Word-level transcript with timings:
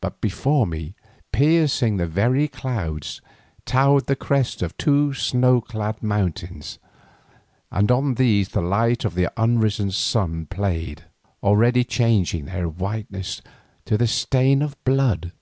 But 0.00 0.22
before 0.22 0.66
me, 0.66 0.94
piercing 1.30 1.98
the 1.98 2.06
very 2.06 2.48
clouds, 2.48 3.20
towered 3.66 4.06
the 4.06 4.16
crests 4.16 4.62
of 4.62 4.74
two 4.78 5.12
snow 5.12 5.60
clad 5.60 6.02
mountains, 6.02 6.78
and 7.70 7.92
on 7.92 8.14
these 8.14 8.48
the 8.48 8.62
light 8.62 9.04
of 9.04 9.14
the 9.14 9.28
unrisen 9.36 9.90
sun 9.90 10.46
played, 10.46 11.02
already 11.42 11.84
changing 11.84 12.46
their 12.46 12.66
whiteness 12.66 13.42
to 13.84 13.98
the 13.98 14.06
stain 14.06 14.62
of 14.62 14.82
blood. 14.84 15.32